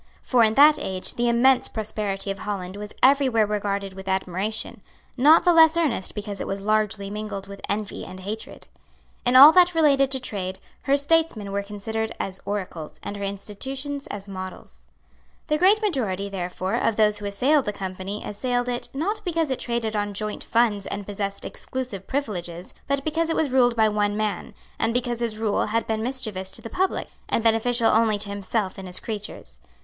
For 0.23 0.43
in 0.43 0.55
that 0.55 0.79
age 0.79 1.13
the 1.13 1.29
immense 1.29 1.67
prosperity 1.67 2.31
of 2.31 2.39
Holland 2.39 2.75
was 2.75 2.91
every 3.03 3.29
where 3.29 3.45
regarded 3.45 3.93
with 3.93 4.07
admiration, 4.07 4.81
not 5.15 5.45
the 5.45 5.53
less 5.53 5.77
earnest 5.77 6.15
because 6.15 6.41
it 6.41 6.47
was 6.47 6.59
largely 6.59 7.11
mingled 7.11 7.45
with 7.47 7.61
envy 7.69 8.03
and 8.03 8.21
hatred. 8.21 8.65
In 9.27 9.35
all 9.35 9.51
that 9.51 9.75
related 9.75 10.09
to 10.09 10.19
trade, 10.19 10.57
her 10.85 10.97
statesmen 10.97 11.51
were 11.51 11.61
considered 11.61 12.15
as 12.19 12.39
oracles, 12.47 12.99
and 13.03 13.15
her 13.15 13.23
institutions 13.23 14.07
as 14.07 14.27
models. 14.27 14.87
The 15.45 15.59
great 15.59 15.83
majority, 15.83 16.29
therefore, 16.29 16.73
of 16.77 16.95
those 16.95 17.19
who 17.19 17.27
assailed 17.27 17.65
the 17.65 17.71
Company 17.71 18.23
assailed 18.25 18.67
it, 18.69 18.89
not 18.95 19.23
because 19.23 19.51
it 19.51 19.59
traded 19.59 19.95
on 19.95 20.15
joint 20.15 20.43
funds 20.43 20.87
and 20.87 21.05
possessed 21.05 21.45
exclusive 21.45 22.07
privileges, 22.07 22.73
but 22.87 23.03
because 23.05 23.29
it 23.29 23.35
was 23.35 23.51
ruled 23.51 23.75
by 23.75 23.87
one 23.87 24.17
man, 24.17 24.55
and 24.79 24.95
because 24.95 25.19
his 25.19 25.37
rule 25.37 25.67
had 25.67 25.85
been 25.85 26.01
mischievous 26.01 26.49
to 26.53 26.61
the 26.63 26.71
public, 26.71 27.09
and 27.29 27.43
beneficial 27.43 27.91
only 27.91 28.17
to 28.17 28.29
himself 28.29 28.79
and 28.79 28.87
his 28.87 28.99
creatures. 28.99 29.61